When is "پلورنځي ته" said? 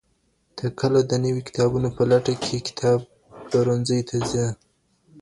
3.47-4.15